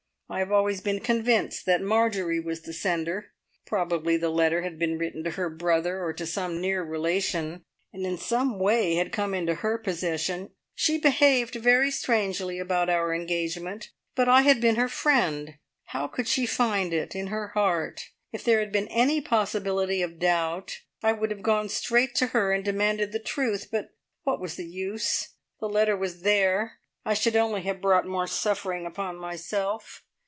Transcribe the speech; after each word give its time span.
I 0.33 0.39
have 0.39 0.51
always 0.53 0.79
been 0.79 1.01
convinced 1.01 1.65
that 1.65 1.81
Marjorie 1.81 2.39
was 2.39 2.61
the 2.61 2.71
sender. 2.71 3.33
Probably 3.65 4.15
the 4.15 4.29
letter 4.29 4.61
had 4.61 4.79
been 4.79 4.97
written 4.97 5.25
to 5.25 5.31
her 5.31 5.49
brother, 5.49 6.01
or 6.01 6.13
to 6.13 6.25
some 6.25 6.61
near 6.61 6.85
relation, 6.85 7.65
and 7.91 8.05
in 8.05 8.17
some 8.17 8.57
way 8.57 8.95
had 8.95 9.11
come 9.11 9.33
into 9.33 9.55
her 9.55 9.77
possession. 9.77 10.51
She 10.73 10.97
behaved 10.97 11.55
very 11.55 11.91
strangely 11.91 12.59
about 12.59 12.89
our 12.89 13.13
engagement. 13.13 13.89
But 14.15 14.29
I 14.29 14.43
had 14.43 14.61
been 14.61 14.77
her 14.77 14.87
friend 14.87 15.55
how 15.87 16.09
she 16.23 16.41
could 16.45 16.49
find 16.49 16.93
it 16.93 17.13
in 17.13 17.27
her 17.27 17.49
heart! 17.49 18.11
If 18.31 18.45
there 18.45 18.59
had 18.59 18.71
been 18.71 18.87
any 18.87 19.19
possibility 19.19 20.01
of 20.01 20.17
doubt 20.17 20.79
I 21.03 21.11
would 21.11 21.31
have 21.31 21.43
gone 21.43 21.67
straight 21.67 22.15
to 22.15 22.27
her, 22.27 22.53
and 22.53 22.63
demanded 22.63 23.11
the 23.11 23.19
truth, 23.19 23.67
but 23.69 23.89
what 24.23 24.39
was 24.39 24.55
the 24.55 24.65
use? 24.65 25.33
The 25.59 25.67
letter 25.67 25.97
was 25.97 26.21
there. 26.21 26.79
I 27.03 27.15
should 27.15 27.35
only 27.35 27.63
have 27.63 27.81
brought 27.81 28.07
more 28.07 28.27
suffering 28.27 28.85
upon 28.85 29.17
myself. 29.17 30.05